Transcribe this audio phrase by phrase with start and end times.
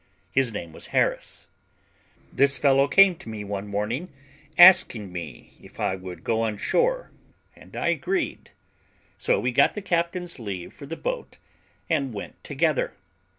[0.31, 1.47] His name was Harris.
[2.33, 4.09] This fellow came to me one morning,
[4.57, 7.11] asking me if I would go on shore,
[7.55, 8.49] and I agreed;
[9.19, 11.37] so we got the captain's leave for the boat,
[11.87, 12.95] and went together.